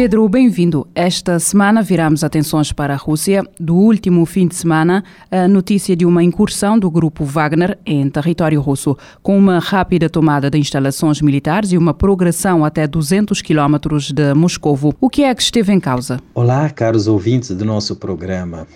Pedro, 0.00 0.28
bem-vindo. 0.28 0.86
Esta 0.94 1.40
semana 1.40 1.82
viramos 1.82 2.22
atenções 2.22 2.70
para 2.70 2.94
a 2.94 2.96
Rússia. 2.96 3.42
Do 3.58 3.74
último 3.74 4.24
fim 4.26 4.46
de 4.46 4.54
semana, 4.54 5.02
a 5.28 5.48
notícia 5.48 5.96
de 5.96 6.06
uma 6.06 6.22
incursão 6.22 6.78
do 6.78 6.88
grupo 6.88 7.24
Wagner 7.24 7.76
em 7.84 8.08
território 8.08 8.60
russo, 8.60 8.96
com 9.24 9.36
uma 9.36 9.58
rápida 9.58 10.08
tomada 10.08 10.48
de 10.48 10.56
instalações 10.56 11.20
militares 11.20 11.72
e 11.72 11.76
uma 11.76 11.92
progressão 11.92 12.64
até 12.64 12.86
200 12.86 13.42
quilómetros 13.42 14.12
de 14.12 14.34
Moscovo. 14.34 14.94
O 15.00 15.10
que 15.10 15.24
é 15.24 15.34
que 15.34 15.42
esteve 15.42 15.72
em 15.72 15.80
causa? 15.80 16.20
Olá, 16.32 16.70
caros 16.70 17.08
ouvintes 17.08 17.50
do 17.50 17.64
nosso 17.64 17.96
programa. 17.96 18.68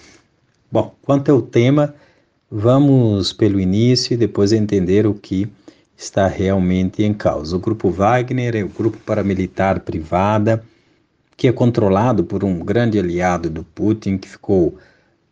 Bom, 0.73 0.93
quanto 1.03 1.31
ao 1.31 1.41
tema, 1.41 1.95
vamos 2.51 3.33
pelo 3.33 3.61
início 3.61 4.15
e 4.15 4.17
depois 4.17 4.53
entender 4.53 5.07
o 5.07 5.15
que 5.15 5.48
está 5.97 6.27
realmente 6.27 7.05
em 7.05 7.15
causa. 7.15 7.57
O 7.57 7.61
grupo 7.61 7.91
Wagner 7.91 8.57
é 8.57 8.65
o 8.65 8.69
grupo 8.69 8.98
paramilitar 9.07 9.83
privada 9.83 10.65
que 11.43 11.49
é 11.49 11.53
controlado 11.53 12.23
por 12.23 12.45
um 12.45 12.61
grande 12.61 13.01
aliado 13.01 13.51
do 13.51 13.65
Putin, 13.65 14.17
que 14.17 14.29
ficou 14.29 14.79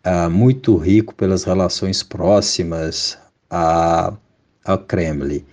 uh, 0.04 0.28
muito 0.28 0.76
rico 0.76 1.14
pelas 1.14 1.44
relações 1.44 2.02
próximas 2.02 3.16
ao 3.48 4.78
Kremlin. 4.88 5.44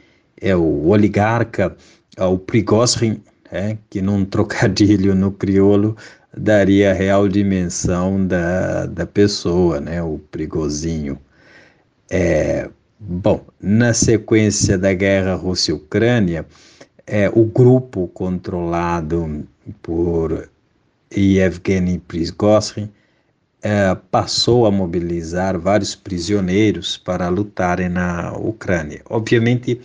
É 0.42 0.56
o 0.56 0.88
oligarca, 0.88 1.78
o 2.18 2.40
Prigozhin, 2.40 3.22
é, 3.52 3.78
que 3.88 4.02
num 4.02 4.26
trocadilho 4.26 5.14
no 5.14 5.32
crioulo 5.32 5.96
daria 6.36 6.90
a 6.90 6.94
real 6.96 7.28
dimensão 7.28 8.26
da, 8.26 8.88
da 8.88 9.06
pessoa, 9.06 9.80
né, 9.80 10.02
o 10.02 10.18
Prigozinho. 10.32 11.20
É, 12.10 12.68
bom, 13.00 13.46
na 13.62 13.94
sequência 13.94 14.76
da 14.76 14.92
guerra 14.92 15.36
Rússia-Ucrânia, 15.36 16.48
é, 17.06 17.30
o 17.30 17.46
grupo 17.46 18.08
controlado 18.08 19.46
por 19.82 20.50
Yevgeny 21.16 22.00
Prigozhin 22.00 22.90
é, 23.62 23.96
passou 24.12 24.66
a 24.66 24.72
mobilizar 24.72 25.60
vários 25.60 25.96
prisioneiros 25.96 26.98
para 26.98 27.28
lutarem 27.30 27.90
na 27.90 28.34
Ucrânia. 28.34 29.02
Obviamente, 29.10 29.82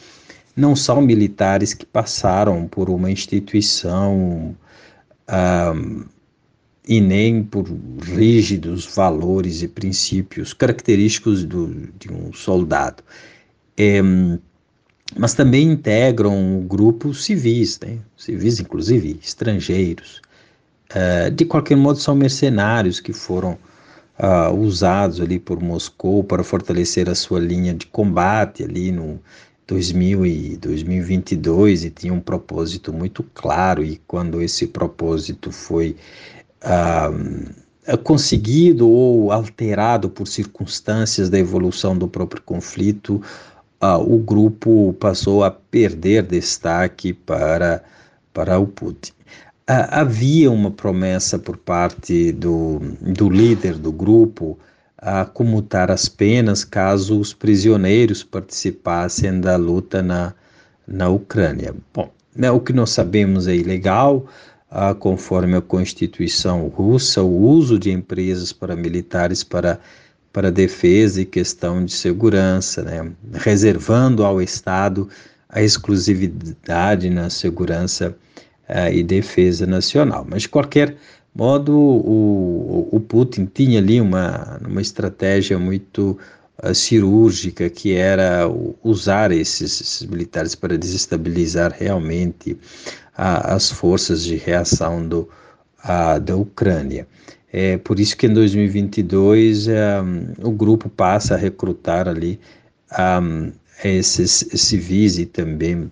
não 0.57 0.77
são 0.77 1.01
militares 1.01 1.73
que 1.73 1.87
passaram 1.87 2.69
por 2.69 2.91
uma 2.91 3.11
instituição 3.11 4.55
um, 5.29 6.05
e 6.87 7.01
nem 7.01 7.43
por 7.43 7.67
rígidos 8.03 8.85
valores 8.95 9.63
e 9.63 9.69
princípios 9.69 10.53
característicos 10.53 11.45
do, 11.45 11.89
de 11.99 12.13
um 12.13 12.33
soldado. 12.33 13.03
É, 13.77 14.01
mas 15.17 15.35
também 15.35 15.71
integram 15.73 16.65
grupos 16.67 17.25
civis, 17.25 17.79
né? 17.81 17.99
civis 18.17 18.61
inclusive 18.61 19.19
estrangeiros. 19.23 20.21
Uh, 20.91 21.31
de 21.31 21.45
qualquer 21.45 21.77
modo, 21.77 21.99
são 21.99 22.15
mercenários 22.15 23.01
que 23.01 23.13
foram 23.13 23.57
uh, 24.19 24.55
usados 24.55 25.21
ali 25.21 25.39
por 25.39 25.61
Moscou 25.61 26.23
para 26.23 26.45
fortalecer 26.45 27.09
a 27.09 27.15
sua 27.15 27.41
linha 27.41 27.73
de 27.75 27.87
combate 27.87 28.63
ali 28.63 28.93
no 28.93 29.19
2000 29.67 30.27
e 30.27 30.57
2022 30.57 31.85
e 31.85 31.91
tinha 31.91 32.13
um 32.13 32.21
propósito 32.21 32.93
muito 32.93 33.23
claro 33.35 33.83
e 33.83 34.01
quando 34.07 34.43
esse 34.43 34.67
propósito 34.67 35.51
foi 35.51 35.97
uh, 36.63 37.97
conseguido 37.99 38.89
ou 38.89 39.33
alterado 39.33 40.11
por 40.11 40.27
circunstâncias 40.27 41.31
da 41.31 41.39
evolução 41.39 41.97
do 41.97 42.07
próprio 42.07 42.43
conflito, 42.43 43.23
ah, 43.83 43.99
o 43.99 44.17
grupo 44.17 44.95
passou 45.01 45.43
a 45.43 45.51
perder 45.51 46.23
destaque 46.23 47.13
para, 47.13 47.83
para 48.33 48.57
o 48.59 48.67
Putin. 48.67 49.13
Ah, 49.67 50.01
havia 50.01 50.53
uma 50.53 50.71
promessa 50.71 51.37
por 51.37 51.57
parte 51.57 52.31
do, 52.31 52.79
do 53.01 53.29
líder 53.29 53.75
do 53.75 53.91
grupo 53.91 54.57
a 54.97 55.25
comutar 55.25 55.91
as 55.91 56.09
penas 56.09 56.65
caso 56.65 57.19
os 57.19 57.35
prisioneiros 57.35 58.23
participassem 58.23 59.41
da 59.41 59.57
luta 59.57 60.01
na, 60.01 60.33
na 60.87 61.09
Ucrânia. 61.09 61.75
Bom, 61.93 62.09
né, 62.37 62.53
o 62.53 62.61
que 62.61 62.73
nós 62.73 62.91
sabemos 62.91 63.49
é 63.49 63.57
ilegal, 63.57 64.27
ah, 64.71 64.95
conforme 64.95 65.57
a 65.57 65.61
Constituição 65.61 66.69
russa, 66.69 67.21
o 67.21 67.37
uso 67.37 67.81
de 67.81 67.91
empresas 67.91 68.53
paramilitares 68.53 69.43
para 69.43 69.81
para 70.33 70.51
defesa 70.51 71.21
e 71.21 71.27
questão 71.27 71.85
de 71.85 71.93
segurança, 71.93 72.83
né? 72.83 73.13
reservando 73.35 74.25
ao 74.25 74.41
Estado 74.41 75.09
a 75.49 75.63
exclusividade 75.63 77.11
na 77.11 77.29
segurança 77.29 78.17
uh, 78.69 78.91
e 78.91 79.03
defesa 79.03 79.67
nacional. 79.67 80.27
Mas, 80.29 80.43
de 80.43 80.49
qualquer 80.49 80.97
modo, 81.35 81.79
o, 81.79 82.89
o 82.91 83.01
Putin 83.01 83.45
tinha 83.45 83.79
ali 83.79 84.01
uma, 84.01 84.59
uma 84.67 84.81
estratégia 84.81 85.59
muito 85.59 86.19
uh, 86.63 86.75
cirúrgica, 86.75 87.69
que 87.69 87.95
era 87.95 88.49
usar 88.83 89.31
esses, 89.31 89.81
esses, 89.83 90.07
militares 90.07 90.55
para 90.55 90.79
desestabilizar 90.79 91.75
realmente 91.79 92.53
uh, 92.53 93.45
as 93.45 93.71
forças 93.71 94.25
de 94.25 94.37
reação 94.37 95.07
do, 95.07 95.29
da 96.23 96.37
Ucrânia. 96.37 97.07
É 97.53 97.77
por 97.77 98.01
isso 98.01 98.17
que 98.17 98.27
em 98.27 98.33
2022 98.33 99.69
um, 99.69 99.71
é, 99.71 100.03
o 100.43 100.51
grupo 100.51 100.89
passa 100.89 101.35
a 101.35 101.37
recrutar 101.37 102.09
ali 102.09 102.41
um, 102.99 103.53
esses 103.85 104.47
civis 104.55 105.19
e 105.19 105.27
também, 105.27 105.91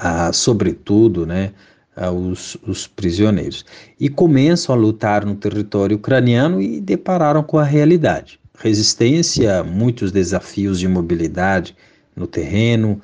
uh, 0.00 0.32
sobretudo, 0.32 1.26
né, 1.26 1.52
uh, 1.98 2.10
os, 2.10 2.56
os 2.66 2.86
prisioneiros. 2.86 3.64
E 4.00 4.08
começam 4.08 4.74
a 4.74 4.78
lutar 4.78 5.26
no 5.26 5.34
território 5.34 5.96
ucraniano 5.96 6.62
e 6.62 6.80
depararam 6.80 7.42
com 7.42 7.58
a 7.58 7.64
realidade. 7.64 8.40
Resistência, 8.58 9.62
muitos 9.62 10.12
desafios 10.12 10.78
de 10.80 10.88
mobilidade 10.88 11.76
no 12.16 12.26
terreno, 12.26 13.02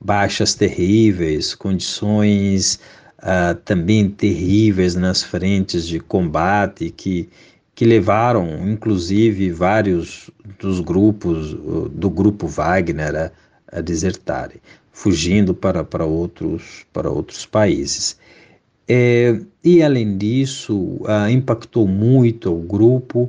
baixas 0.00 0.54
terríveis, 0.54 1.54
condições 1.54 2.80
uh, 3.18 3.54
também 3.64 4.08
terríveis 4.08 4.94
nas 4.94 5.22
frentes 5.22 5.86
de 5.86 6.00
combate 6.00 6.90
que, 6.90 7.28
que 7.74 7.84
levaram, 7.84 8.68
inclusive, 8.68 9.50
vários 9.50 10.30
dos 10.58 10.80
grupos 10.80 11.54
do 11.92 12.10
grupo 12.10 12.46
Wagner 12.46 13.14
a, 13.16 13.78
a 13.78 13.80
desertarem, 13.80 14.58
fugindo 14.92 15.54
para, 15.54 15.84
para, 15.84 16.04
outros, 16.04 16.86
para 16.92 17.10
outros 17.10 17.44
países. 17.44 18.18
É, 18.88 19.40
e 19.64 19.82
além 19.82 20.16
disso, 20.16 20.76
uh, 20.76 21.28
impactou 21.28 21.88
muito 21.88 22.54
o 22.54 22.62
grupo 22.62 23.28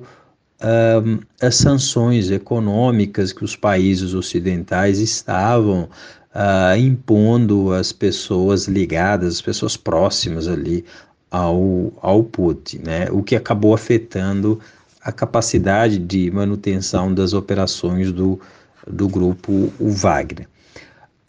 uh, 0.62 1.26
as 1.42 1.56
sanções 1.56 2.30
econômicas 2.30 3.34
que 3.34 3.44
os 3.44 3.56
países 3.56 4.14
ocidentais 4.14 5.00
estavam 5.00 5.90
uh, 6.38 6.78
impondo 6.78 7.74
as 7.74 7.92
pessoas 7.92 8.68
ligadas, 8.68 9.36
as 9.36 9.42
pessoas 9.42 9.76
próximas 9.76 10.48
ali 10.48 10.86
ao, 11.32 11.92
ao 12.02 12.24
Putin, 12.24 12.82
né? 12.86 13.10
o 13.12 13.24
que 13.24 13.36
acabou 13.36 13.74
afetando 13.74 14.60
a 15.02 15.12
capacidade 15.12 15.98
de 15.98 16.30
manutenção 16.30 17.14
das 17.14 17.34
operações 17.34 18.12
do, 18.12 18.40
do 18.88 19.08
grupo 19.08 19.72
Wagner. 19.80 20.48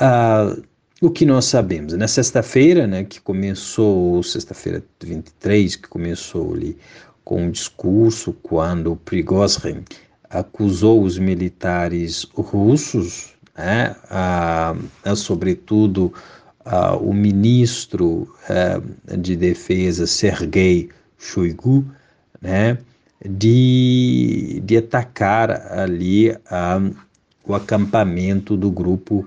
Uh, 0.00 0.62
o 1.00 1.10
que 1.10 1.24
nós 1.24 1.44
sabemos? 1.44 1.92
Na 1.92 2.08
sexta-feira, 2.08 2.86
né, 2.86 3.04
que 3.04 3.20
começou, 3.20 4.20
sexta-feira 4.22 4.82
23, 5.00 5.76
que 5.76 5.88
começou 5.88 6.54
ali 6.54 6.76
com 7.24 7.44
um 7.44 7.50
discurso 7.52 8.32
quando 8.42 8.96
Prigozhin 8.96 9.84
acusou 10.28 11.02
os 11.02 11.16
militares 11.16 12.26
russos 12.34 13.37
né, 13.58 13.96
a, 14.08 14.74
a, 15.04 15.16
sobretudo 15.16 16.14
a, 16.64 16.96
o 16.96 17.12
ministro 17.12 18.32
a, 18.48 19.16
de 19.16 19.34
Defesa 19.34 20.06
Sergei 20.06 20.88
Shoigu, 21.18 21.84
né, 22.40 22.78
de, 23.28 24.62
de 24.64 24.76
atacar 24.76 25.50
ali 25.76 26.32
o 27.44 27.54
acampamento 27.54 28.56
do 28.56 28.70
grupo 28.70 29.26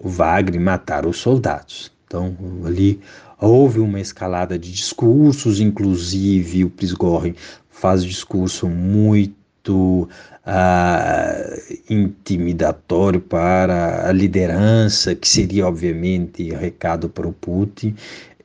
Wagner, 0.00 0.60
matar 0.60 1.04
os 1.06 1.18
soldados. 1.18 1.90
Então, 2.06 2.36
ali 2.64 3.00
houve 3.40 3.80
uma 3.80 3.98
escalada 3.98 4.56
de 4.56 4.70
discursos, 4.70 5.58
inclusive 5.58 6.64
o 6.64 6.70
Prisgorrin 6.70 7.34
faz 7.68 8.04
discurso 8.04 8.68
muito 8.68 9.41
uh, 9.70 11.62
intimidatório 11.88 13.20
para 13.20 14.08
a 14.08 14.12
liderança, 14.12 15.14
que 15.14 15.28
seria, 15.28 15.66
obviamente, 15.66 16.50
recado 16.50 17.08
para 17.08 17.28
o 17.28 17.32
Putin. 17.32 17.94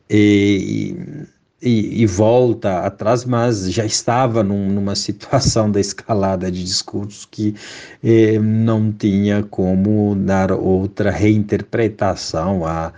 E, 0.09 0.95
e, 1.61 2.03
e, 2.03 2.05
volta 2.05 2.79
atrás, 2.85 3.25
mas 3.25 3.71
já 3.71 3.85
estava 3.85 4.43
num, 4.43 4.69
numa 4.69 4.95
situação 4.95 5.71
da 5.71 5.79
escalada 5.79 6.51
de 6.51 6.63
discursos 6.63 7.25
que 7.25 7.55
eh, 8.03 8.39
não 8.39 8.91
tinha 8.91 9.43
como 9.43 10.15
dar 10.15 10.51
outra 10.51 11.11
reinterpretação 11.11 12.65
a, 12.65 12.93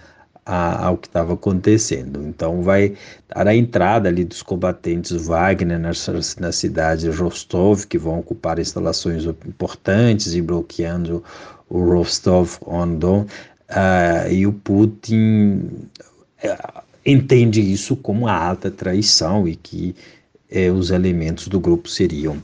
a, 0.50 0.88
ao 0.88 0.98
que 0.98 1.08
estava 1.08 1.36
acontecendo. 1.36 2.24
Então, 2.28 2.64
vai 2.64 2.96
dar 3.28 3.48
a 3.48 3.56
entrada 3.56 4.10
ali 4.10 4.26
dos 4.26 4.42
combatentes 4.42 5.28
Wagner 5.28 5.80
na, 5.80 5.92
na 6.40 6.52
cidade 6.52 7.02
de 7.02 7.10
Rostov, 7.12 7.86
que 7.86 8.00
vão 8.00 8.20
ocupar 8.20 8.58
instalações 8.58 9.26
importantes 9.26 10.34
e 10.34 10.42
bloqueando 10.42 11.24
o 11.70 11.84
Rostov-on-Don, 11.84 13.22
uh, 13.22 14.32
e 14.32 14.48
o 14.48 14.52
Putin. 14.52 15.70
Uh, 16.44 16.82
entende 17.06 17.62
isso 17.62 17.96
como 17.96 18.28
alta 18.28 18.72
traição 18.72 19.48
e 19.48 19.56
que 19.56 19.96
eh, 20.50 20.70
os 20.70 20.90
elementos 20.90 21.48
do 21.48 21.60
grupo 21.60 21.88
seriam 21.88 22.38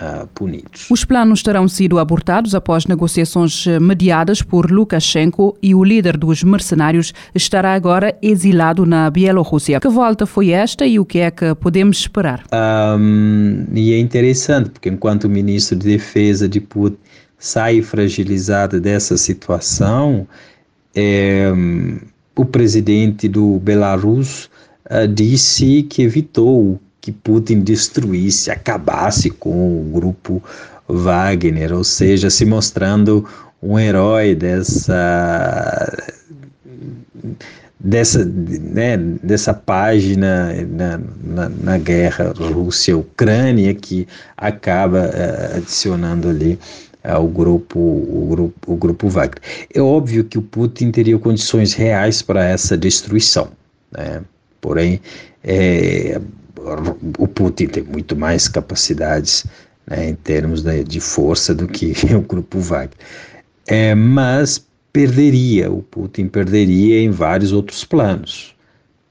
uh, 0.00 0.26
punidos. 0.34 0.86
Os 0.90 1.04
planos 1.04 1.42
terão 1.42 1.68
sido 1.68 1.98
abortados 1.98 2.54
após 2.54 2.86
negociações 2.86 3.66
eh, 3.66 3.78
mediadas 3.78 4.42
por 4.42 4.70
Lukashenko 4.70 5.56
e 5.62 5.74
o 5.74 5.84
líder 5.84 6.16
dos 6.16 6.42
mercenários 6.42 7.12
estará 7.34 7.74
agora 7.74 8.16
exilado 8.22 8.86
na 8.86 9.10
Bielorrússia. 9.10 9.80
Que 9.80 9.88
volta 9.88 10.26
foi 10.26 10.50
esta 10.50 10.86
e 10.86 10.98
o 10.98 11.04
que 11.04 11.18
é 11.18 11.30
que 11.30 11.54
podemos 11.54 11.98
esperar? 11.98 12.44
Um, 12.52 13.66
e 13.72 13.92
é 13.92 13.98
interessante, 13.98 14.70
porque 14.70 14.88
enquanto 14.88 15.24
o 15.24 15.28
ministro 15.28 15.76
de 15.76 15.88
Defesa 15.88 16.48
de 16.48 16.60
Putin 16.60 16.96
sai 17.38 17.80
fragilizado 17.82 18.80
dessa 18.80 19.16
situação, 19.16 20.26
é, 20.94 21.50
o 22.36 22.44
presidente 22.44 23.28
do 23.28 23.58
Belarus 23.58 24.50
uh, 24.90 25.08
disse 25.08 25.82
que 25.84 26.02
evitou 26.02 26.80
que 27.00 27.10
Putin 27.12 27.60
destruísse, 27.60 28.50
acabasse 28.50 29.30
com 29.30 29.80
o 29.80 29.84
grupo 29.92 30.42
Wagner, 30.88 31.72
ou 31.72 31.84
seja, 31.84 32.28
se 32.30 32.44
mostrando 32.44 33.26
um 33.62 33.78
herói 33.78 34.34
dessa 34.34 35.92
dessa, 37.82 38.24
né, 38.24 38.98
dessa 39.22 39.54
página 39.54 40.52
na, 40.68 41.00
na, 41.22 41.48
na 41.48 41.78
guerra 41.78 42.32
Rússia-Ucrânia 42.36 43.74
que 43.74 44.06
acaba 44.36 45.08
uh, 45.08 45.56
adicionando 45.56 46.28
ali 46.28 46.58
ao 47.02 47.26
é, 47.26 47.30
grupo, 47.30 47.78
o 47.78 48.26
grupo, 48.28 48.72
o 48.72 48.76
grupo 48.76 49.08
Wagner. 49.08 49.40
É 49.72 49.80
óbvio 49.80 50.24
que 50.24 50.36
o 50.36 50.42
Putin 50.42 50.90
teria 50.90 51.18
condições 51.18 51.72
reais 51.72 52.20
para 52.20 52.44
essa 52.44 52.76
destruição, 52.76 53.48
né? 53.90 54.20
porém 54.60 55.00
é, 55.42 56.20
o 57.18 57.26
Putin 57.26 57.66
tem 57.66 57.82
muito 57.82 58.16
mais 58.16 58.48
capacidades 58.48 59.44
né, 59.86 60.10
em 60.10 60.14
termos 60.14 60.62
de, 60.62 60.84
de, 60.84 61.00
força 61.00 61.54
do 61.54 61.66
que 61.66 61.94
o 62.14 62.20
grupo 62.20 62.58
Wagner. 62.58 62.96
É, 63.66 63.94
mas 63.94 64.64
perderia, 64.92 65.70
o 65.70 65.82
Putin 65.82 66.28
perderia 66.28 67.00
em 67.00 67.10
vários 67.10 67.52
outros 67.52 67.84
planos, 67.84 68.54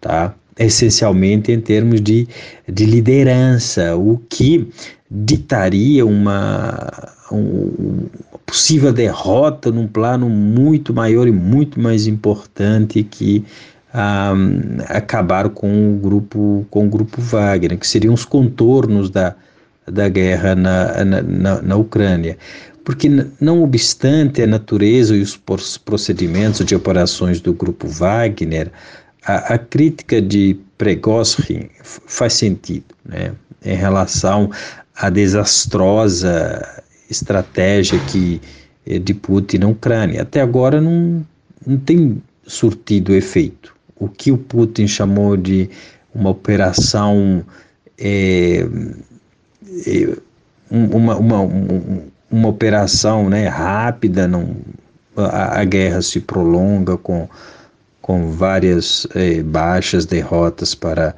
tá? 0.02 0.36
essencialmente 0.60 1.52
em 1.54 1.62
termos 1.62 2.02
de, 2.02 2.28
de 2.68 2.86
liderança, 2.86 3.96
o 3.96 4.22
que 4.30 4.68
ditaria 5.10 6.06
uma, 6.06 6.92
uma 7.32 8.10
possível 8.46 8.92
derrota 8.92 9.72
num 9.72 9.88
plano 9.88 10.30
muito 10.30 10.94
maior 10.94 11.28
e 11.28 11.32
muito 11.32 11.80
mais 11.80 12.08
importante 12.08 13.04
que 13.04 13.46
um, 13.94 14.82
acabar 14.88 15.50
com 15.50 15.96
o 15.96 15.98
grupo 15.98 16.66
com 16.70 16.86
o 16.86 16.90
grupo 16.90 17.22
Wagner, 17.22 17.78
que 17.78 17.88
seriam 17.88 18.14
os 18.14 18.26
contornos 18.26 19.10
da, 19.10 19.36
da 19.88 20.08
guerra 20.08 20.56
na, 20.56 21.04
na, 21.06 21.22
na, 21.22 21.62
na 21.62 21.76
Ucrânia. 21.76 22.38
Porque, 22.84 23.10
não 23.40 23.62
obstante 23.62 24.42
a 24.42 24.48
natureza 24.48 25.16
e 25.16 25.22
os 25.22 25.38
procedimentos 25.78 26.66
de 26.66 26.76
operações 26.76 27.40
do 27.40 27.54
grupo 27.54 27.88
Wagner, 27.88 28.72
a, 29.26 29.54
a 29.54 29.58
crítica 29.58 30.22
de 30.22 30.58
Pregoshin 30.78 31.70
faz 31.84 32.34
sentido, 32.34 32.96
né? 33.06 33.34
em 33.64 33.76
relação 33.76 34.50
à 34.96 35.10
desastrosa 35.10 36.82
estratégia 37.10 38.00
que 38.08 38.42
eh, 38.86 38.98
de 39.00 39.14
Putin 39.14 39.60
na 39.60 39.68
Ucrânia. 39.68 40.22
Até 40.22 40.42
agora 40.42 40.80
não, 40.80 41.26
não 41.66 41.78
tem 41.78 42.22
surtido 42.48 43.14
efeito. 43.14 43.76
O 44.00 44.08
que 44.08 44.32
o 44.32 44.38
Putin 44.38 44.88
chamou 44.88 45.36
de 45.36 45.70
uma 46.16 46.30
operação 46.30 47.44
é, 47.98 48.66
é, 49.86 50.18
uma, 50.72 51.18
uma, 51.18 51.42
uma, 52.32 52.48
operação 52.48 53.30
né, 53.30 53.48
rápida, 53.48 54.28
não, 54.28 54.56
a, 55.18 55.60
a, 55.60 55.66
guerra 55.66 56.02
se 56.02 56.20
prolonga 56.22 56.98
com, 56.98 57.28
com 58.02 58.32
várias 58.32 59.06
é, 59.14 59.44
baixas, 59.44 60.06
derrotas 60.06 60.74
para 60.74 61.14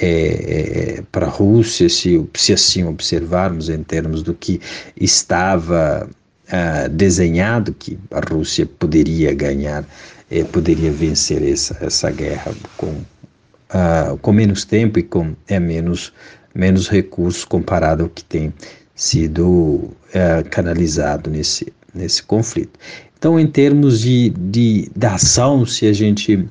é, 0.00 0.98
é, 0.98 1.02
para 1.10 1.26
a 1.26 1.30
Rússia, 1.30 1.88
se, 1.88 2.22
se 2.34 2.52
assim 2.52 2.84
observarmos 2.84 3.70
em 3.70 3.82
termos 3.82 4.22
do 4.22 4.34
que 4.34 4.60
estava 5.00 6.08
uh, 6.48 6.88
desenhado, 6.90 7.72
que 7.72 7.98
a 8.10 8.20
Rússia 8.20 8.66
poderia 8.66 9.34
ganhar, 9.34 9.84
é, 10.30 10.44
poderia 10.44 10.90
vencer 10.90 11.42
essa, 11.42 11.76
essa 11.80 12.10
guerra 12.10 12.54
com, 12.76 12.90
uh, 12.90 14.16
com 14.20 14.32
menos 14.32 14.64
tempo 14.64 14.98
e 14.98 15.02
com 15.02 15.34
é, 15.46 15.58
menos, 15.58 16.12
menos 16.54 16.88
recursos 16.88 17.44
comparado 17.44 18.04
ao 18.04 18.08
que 18.08 18.24
tem 18.24 18.52
sido 18.94 19.46
uh, 19.46 20.48
canalizado 20.50 21.30
nesse, 21.30 21.72
nesse 21.94 22.22
conflito. 22.22 22.78
Então, 23.18 23.38
em 23.38 23.46
termos 23.46 24.00
de, 24.00 24.30
de, 24.30 24.90
de 24.94 25.06
ação, 25.06 25.66
se 25.66 25.86
a 25.86 25.92
gente 25.92 26.48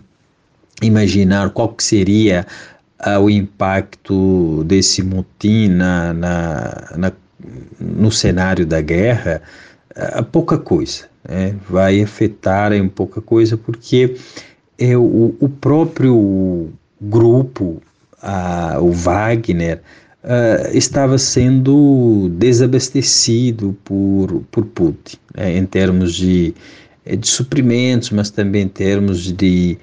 imaginar 0.81 1.49
qual 1.51 1.69
que 1.69 1.83
seria 1.83 2.45
uh, 3.05 3.19
o 3.19 3.29
impacto 3.29 4.63
desse 4.65 5.01
motim 5.03 5.69
na, 5.69 6.13
na, 6.13 6.93
na 6.97 7.11
no 7.79 8.11
cenário 8.11 8.65
da 8.65 8.81
guerra, 8.81 9.41
uh, 9.97 10.23
pouca 10.23 10.57
coisa. 10.57 11.05
Né? 11.27 11.55
Vai 11.69 12.01
afetar 12.01 12.71
em 12.73 12.87
pouca 12.87 13.21
coisa, 13.21 13.57
porque 13.57 14.15
é, 14.77 14.95
o, 14.95 15.35
o 15.39 15.49
próprio 15.49 16.69
grupo, 17.01 17.81
uh, 18.23 18.81
o 18.81 18.91
Wagner, 18.91 19.81
Uh, 20.23 20.75
estava 20.75 21.17
sendo 21.17 22.27
desabastecido 22.33 23.77
por, 23.85 24.43
por 24.51 24.65
Putin, 24.65 25.15
né, 25.33 25.55
em 25.55 25.65
termos 25.65 26.13
de, 26.15 26.53
de 27.05 27.25
suprimentos, 27.25 28.09
mas 28.09 28.29
também 28.29 28.63
em 28.63 28.67
termos 28.67 29.31
de, 29.31 29.77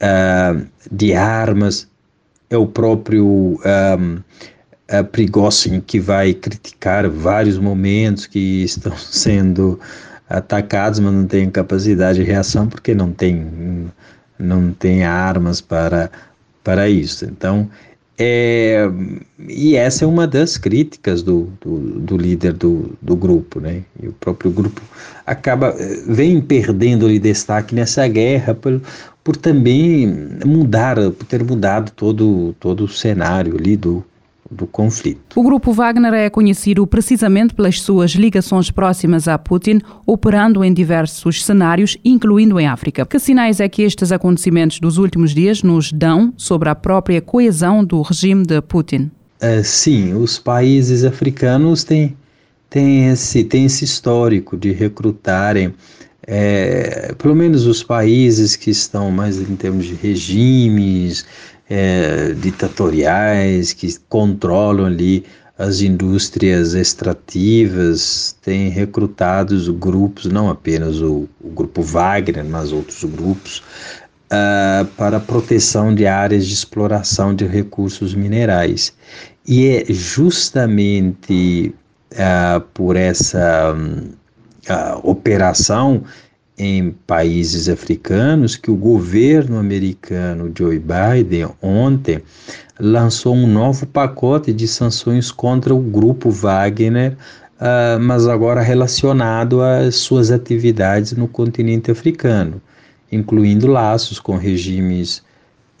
uh, 0.00 0.66
de 0.90 1.12
armas 1.12 1.86
é 2.48 2.56
o 2.56 2.66
próprio 2.66 3.26
um, 3.26 4.18
Prigozhin 5.10 5.80
que 5.80 5.98
vai 5.98 6.34
criticar 6.34 7.08
vários 7.08 7.58
momentos 7.58 8.26
que 8.26 8.62
estão 8.64 8.96
sendo 8.96 9.80
atacados, 10.28 11.00
mas 11.00 11.12
não 11.12 11.26
tem 11.26 11.50
capacidade 11.50 12.18
de 12.18 12.24
reação 12.24 12.66
porque 12.66 12.94
não 12.94 13.12
tem 13.12 13.90
não 14.38 14.72
tem 14.72 15.04
armas 15.04 15.60
para 15.60 16.10
para 16.62 16.88
isso. 16.88 17.26
Então, 17.26 17.68
é, 18.16 18.88
e 19.48 19.74
essa 19.76 20.04
é 20.04 20.08
uma 20.08 20.26
das 20.26 20.56
críticas 20.56 21.22
do, 21.22 21.52
do, 21.60 22.00
do, 22.00 22.16
líder 22.16 22.52
do, 22.52 22.96
do 23.02 23.16
grupo, 23.16 23.60
né? 23.60 23.82
E 24.00 24.08
o 24.08 24.12
próprio 24.12 24.50
grupo 24.52 24.80
acaba 25.26 25.74
vem 26.06 26.40
perdendo 26.40 27.06
ali 27.06 27.18
destaque 27.18 27.74
nessa 27.74 28.06
guerra 28.06 28.54
por, 28.54 28.80
por 29.22 29.36
também 29.36 30.06
mudar, 30.46 30.96
por 30.96 31.26
ter 31.26 31.42
mudado 31.42 31.90
todo, 31.90 32.54
todo 32.60 32.84
o 32.84 32.88
cenário 32.88 33.56
ali 33.56 33.76
do, 33.76 34.04
do 34.50 34.66
conflito. 34.66 35.20
O 35.34 35.42
grupo 35.42 35.72
Wagner 35.72 36.12
é 36.12 36.30
conhecido 36.30 36.86
precisamente 36.86 37.54
pelas 37.54 37.80
suas 37.80 38.12
ligações 38.12 38.70
próximas 38.70 39.26
a 39.26 39.38
Putin, 39.38 39.80
operando 40.06 40.62
em 40.62 40.72
diversos 40.72 41.44
cenários, 41.44 41.96
incluindo 42.04 42.60
em 42.60 42.66
África. 42.66 43.06
Que 43.06 43.18
sinais 43.18 43.60
é 43.60 43.68
que 43.68 43.82
estes 43.82 44.12
acontecimentos 44.12 44.78
dos 44.78 44.98
últimos 44.98 45.34
dias 45.34 45.62
nos 45.62 45.92
dão 45.92 46.32
sobre 46.36 46.68
a 46.68 46.74
própria 46.74 47.20
coesão 47.20 47.84
do 47.84 48.02
regime 48.02 48.44
de 48.44 48.60
Putin? 48.60 49.10
Uh, 49.42 49.64
sim, 49.64 50.14
os 50.14 50.38
países 50.38 51.04
africanos 51.04 51.84
têm, 51.84 52.16
têm, 52.70 53.08
esse, 53.08 53.44
têm 53.44 53.64
esse 53.64 53.84
histórico 53.84 54.56
de 54.56 54.72
recrutarem 54.72 55.74
é, 56.26 57.14
pelo 57.18 57.34
menos 57.34 57.66
os 57.66 57.82
países 57.82 58.56
que 58.56 58.70
estão 58.70 59.10
mais 59.10 59.38
em 59.38 59.56
termos 59.56 59.84
de 59.84 59.94
regimes 59.94 61.26
é, 61.68 62.32
ditatoriais, 62.34 63.72
que 63.72 63.98
controlam 64.08 64.86
ali 64.86 65.24
as 65.58 65.80
indústrias 65.80 66.74
extrativas, 66.74 68.36
têm 68.42 68.68
recrutado 68.68 69.72
grupos, 69.74 70.26
não 70.26 70.50
apenas 70.50 71.00
o, 71.00 71.28
o 71.40 71.50
grupo 71.50 71.80
Wagner, 71.80 72.44
mas 72.44 72.72
outros 72.72 73.04
grupos, 73.04 73.62
uh, 74.24 74.84
para 74.96 75.20
proteção 75.20 75.94
de 75.94 76.06
áreas 76.06 76.46
de 76.46 76.54
exploração 76.54 77.34
de 77.34 77.46
recursos 77.46 78.14
minerais. 78.14 78.92
E 79.46 79.68
é 79.68 79.84
justamente 79.92 81.72
uh, 82.12 82.60
por 82.72 82.96
essa 82.96 83.74
uh, 83.74 85.08
operação 85.08 86.02
em 86.56 86.90
países 87.06 87.68
africanos 87.68 88.56
que 88.56 88.70
o 88.70 88.76
governo 88.76 89.58
americano 89.58 90.52
Joe 90.56 90.78
Biden 90.78 91.48
ontem 91.60 92.22
lançou 92.78 93.34
um 93.34 93.46
novo 93.46 93.86
pacote 93.86 94.52
de 94.52 94.68
sanções 94.68 95.30
contra 95.30 95.74
o 95.74 95.80
grupo 95.80 96.30
Wagner, 96.30 97.16
uh, 97.60 98.00
mas 98.00 98.26
agora 98.26 98.60
relacionado 98.60 99.62
às 99.62 99.96
suas 99.96 100.30
atividades 100.30 101.12
no 101.12 101.26
continente 101.26 101.90
africano, 101.90 102.60
incluindo 103.10 103.66
laços 103.66 104.20
com 104.20 104.36
regimes 104.36 105.22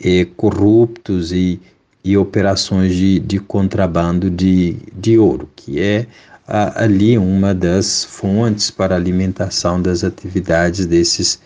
eh, 0.00 0.26
corruptos 0.36 1.32
e, 1.32 1.60
e 2.04 2.16
operações 2.16 2.94
de, 2.94 3.20
de 3.20 3.38
contrabando 3.38 4.28
de, 4.28 4.76
de 4.92 5.18
ouro, 5.18 5.48
que 5.54 5.80
é 5.80 6.06
ali 6.46 7.16
uma 7.16 7.54
das 7.54 8.04
fontes 8.04 8.70
para 8.70 8.94
alimentação 8.94 9.80
das 9.80 10.04
atividades 10.04 10.86
desses, 10.86 11.40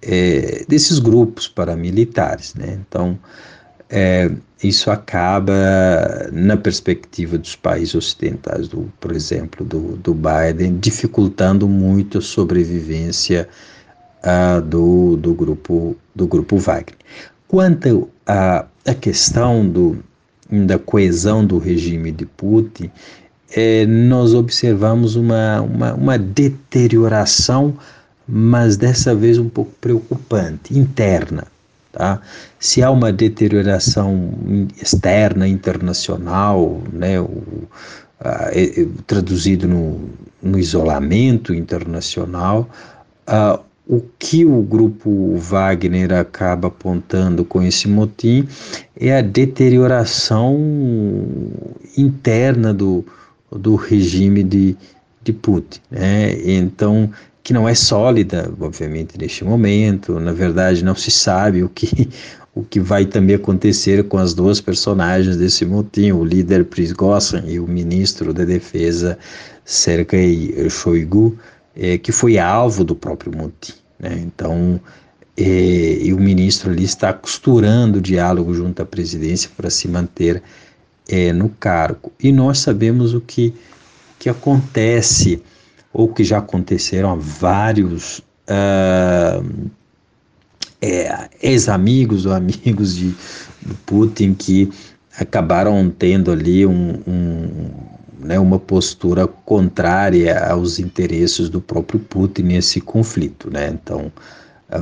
é, 0.00 0.64
desses 0.68 0.98
grupos 0.98 1.48
paramilitares. 1.48 2.54
Né? 2.54 2.78
Então, 2.86 3.18
é, 3.90 4.30
isso 4.62 4.90
acaba, 4.90 5.52
na 6.32 6.56
perspectiva 6.56 7.36
dos 7.36 7.54
países 7.54 7.94
ocidentais, 7.94 8.68
do, 8.68 8.90
por 8.98 9.12
exemplo, 9.12 9.64
do, 9.64 9.96
do 9.96 10.14
Biden, 10.14 10.78
dificultando 10.78 11.68
muito 11.68 12.18
a 12.18 12.22
sobrevivência 12.22 13.48
uh, 14.22 14.62
do, 14.62 15.16
do, 15.16 15.34
grupo, 15.34 15.96
do 16.14 16.26
grupo 16.26 16.56
Wagner. 16.56 16.96
Quanto 17.46 18.08
à, 18.26 18.66
à 18.86 18.94
questão 18.94 19.68
do, 19.68 20.02
da 20.66 20.78
coesão 20.78 21.44
do 21.44 21.58
regime 21.58 22.10
de 22.10 22.24
Putin, 22.24 22.90
é, 23.54 23.86
nós 23.86 24.34
observamos 24.34 25.14
uma, 25.14 25.60
uma, 25.60 25.94
uma 25.94 26.18
deterioração, 26.18 27.74
mas 28.26 28.76
dessa 28.76 29.14
vez 29.14 29.38
um 29.38 29.48
pouco 29.48 29.70
preocupante, 29.80 30.76
interna. 30.76 31.46
Tá? 31.92 32.20
Se 32.58 32.82
há 32.82 32.90
uma 32.90 33.12
deterioração 33.12 34.34
externa, 34.82 35.46
internacional, 35.46 36.82
né, 36.92 37.20
o, 37.20 37.68
a, 38.18 38.50
é, 38.52 38.88
traduzido 39.06 39.68
no, 39.68 40.00
no, 40.42 40.58
isolamento 40.58 41.54
internacional, 41.54 42.68
a, 43.24 43.60
o 43.86 44.00
que 44.18 44.44
o 44.44 44.62
grupo 44.62 45.36
Wagner 45.36 46.12
acaba 46.12 46.66
apontando 46.68 47.44
com 47.44 47.62
esse 47.62 47.86
motim 47.86 48.48
é 48.98 49.16
a 49.16 49.20
deterioração 49.20 50.58
interna 51.96 52.74
do, 52.74 53.04
do 53.50 53.74
regime 53.76 54.42
de, 54.42 54.76
de 55.22 55.32
Putin. 55.32 55.80
Né? 55.90 56.36
Então, 56.44 57.10
que 57.42 57.52
não 57.52 57.68
é 57.68 57.74
sólida, 57.74 58.50
obviamente, 58.58 59.18
neste 59.18 59.44
momento. 59.44 60.18
Na 60.18 60.32
verdade, 60.32 60.82
não 60.82 60.94
se 60.94 61.10
sabe 61.10 61.62
o 61.62 61.68
que, 61.68 62.08
o 62.54 62.62
que 62.62 62.80
vai 62.80 63.04
também 63.04 63.36
acontecer 63.36 64.04
com 64.04 64.16
as 64.16 64.32
duas 64.32 64.60
personagens 64.60 65.36
desse 65.36 65.64
motim, 65.66 66.12
o 66.12 66.24
líder 66.24 66.64
Prigozhin 66.64 67.42
e 67.46 67.60
o 67.60 67.66
ministro 67.66 68.32
da 68.32 68.44
Defesa 68.44 69.18
Sergei 69.64 70.68
Shoigu, 70.70 71.38
é, 71.76 71.98
que 71.98 72.12
foi 72.12 72.38
alvo 72.38 72.82
do 72.82 72.96
próprio 72.96 73.36
motim. 73.36 73.74
Né? 73.98 74.22
Então, 74.24 74.80
é, 75.36 75.98
e 76.00 76.12
o 76.14 76.18
ministro 76.18 76.70
ali 76.70 76.84
está 76.84 77.12
costurando 77.12 77.98
o 77.98 78.02
diálogo 78.02 78.54
junto 78.54 78.80
à 78.80 78.86
presidência 78.86 79.50
para 79.56 79.68
se 79.68 79.88
manter 79.88 80.42
é, 81.08 81.32
no 81.32 81.48
cargo. 81.48 82.12
E 82.20 82.32
nós 82.32 82.58
sabemos 82.58 83.14
o 83.14 83.20
que, 83.20 83.54
que 84.18 84.28
acontece, 84.28 85.42
ou 85.92 86.08
que 86.08 86.24
já 86.24 86.38
aconteceram 86.38 87.10
a 87.12 87.14
vários 87.14 88.18
uh, 88.48 89.70
é, 90.80 91.28
ex-amigos 91.42 92.26
ou 92.26 92.32
amigos 92.32 92.96
de, 92.96 93.14
de 93.62 93.74
Putin 93.86 94.34
que 94.34 94.70
acabaram 95.18 95.88
tendo 95.90 96.30
ali 96.30 96.66
um, 96.66 97.00
um, 97.06 97.70
né, 98.18 98.38
uma 98.38 98.58
postura 98.58 99.26
contrária 99.26 100.46
aos 100.48 100.78
interesses 100.78 101.48
do 101.48 101.60
próprio 101.60 102.00
Putin 102.00 102.42
nesse 102.42 102.80
conflito. 102.80 103.50
Né? 103.50 103.68
Então, 103.68 104.10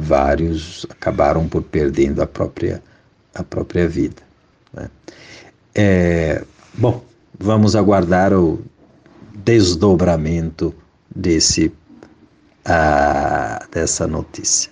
vários 0.00 0.86
acabaram 0.88 1.48
por 1.48 1.62
perdendo 1.62 2.22
a 2.22 2.26
própria, 2.26 2.82
a 3.34 3.42
própria 3.42 3.88
vida. 3.88 4.22
Né? 4.72 4.88
É, 5.74 6.44
bom, 6.74 7.02
vamos 7.38 7.74
aguardar 7.74 8.32
o 8.32 8.60
desdobramento 9.34 10.74
desse 11.14 11.72
dessa 13.70 14.06
notícia. 14.06 14.70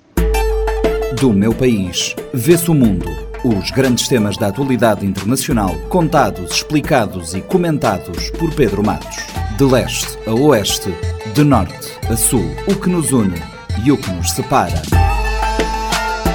Do 1.19 1.33
meu 1.33 1.53
país, 1.53 2.15
vê-se 2.33 2.71
o 2.71 2.75
mundo. 2.75 3.07
Os 3.43 3.71
grandes 3.71 4.07
temas 4.07 4.37
da 4.37 4.49
atualidade 4.49 5.05
internacional, 5.05 5.75
contados, 5.89 6.53
explicados 6.53 7.35
e 7.35 7.41
comentados 7.41 8.31
por 8.31 8.55
Pedro 8.55 8.85
Matos. 8.85 9.17
De 9.57 9.65
leste 9.65 10.19
a 10.27 10.33
oeste, 10.33 10.95
de 11.35 11.43
norte 11.43 11.99
a 12.11 12.17
sul, 12.17 12.45
o 12.69 12.75
que 12.75 12.89
nos 12.89 13.13
une 13.13 13.43
e 13.85 13.91
o 13.91 13.97
que 13.97 14.11
nos 14.13 14.31
separa. 14.31 14.83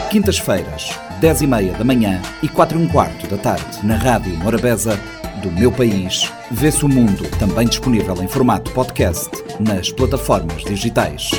Quintas-feiras, 0.10 1.00
10 1.20 1.42
e 1.42 1.48
meia 1.48 1.74
da 1.74 1.84
manhã 1.84 2.22
e 2.44 2.48
4 2.48 2.78
e 2.78 2.82
um 2.82 2.88
quarto 2.88 3.28
da 3.28 3.38
tarde, 3.38 3.86
na 3.86 3.96
Rádio 3.96 4.36
Morabeza 4.38 5.00
do 5.42 5.52
Meu 5.52 5.72
País. 5.72 6.32
Vê-se 6.52 6.84
o 6.84 6.90
mundo, 6.90 7.24
também 7.40 7.68
disponível 7.68 8.16
em 8.22 8.28
formato 8.28 8.72
podcast 8.72 9.30
nas 9.60 9.92
plataformas 9.92 10.64
digitais. 10.64 11.32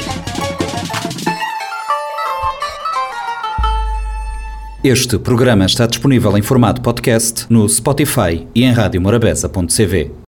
Este 4.83 5.18
programa 5.18 5.66
está 5.66 5.87
disponível 5.87 6.38
em 6.38 6.42
formato 6.42 6.80
podcast 6.80 7.47
no 7.50 7.68
Spotify 7.68 8.47
e 8.54 8.64
em 8.64 8.73
radiomorabeza.cv. 8.73 10.25